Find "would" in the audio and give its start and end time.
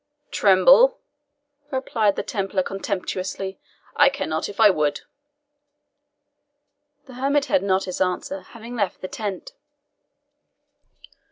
4.71-5.01